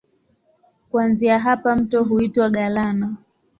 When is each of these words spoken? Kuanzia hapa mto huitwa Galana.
Kuanzia 0.91 1.39
hapa 1.39 1.75
mto 1.75 2.03
huitwa 2.03 2.49
Galana. 2.49 3.15